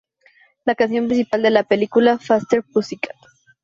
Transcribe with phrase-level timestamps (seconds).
[0.65, 3.15] La canción principal de la película, "Faster Pussycat!